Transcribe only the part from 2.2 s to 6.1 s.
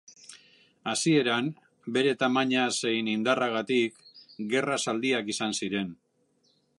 tamaina zein indarragatik, gerra zaldiak izan ziren.